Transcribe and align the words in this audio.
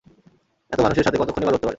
এত 0.71 0.79
মানুষের 0.81 1.05
সাথে 1.05 1.19
কতক্ষণই 1.19 1.45
বা 1.45 1.51
লড়তে 1.51 1.59
পারে। 1.59 1.69